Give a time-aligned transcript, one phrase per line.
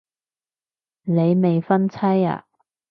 [1.03, 2.45] 你未婚妻啊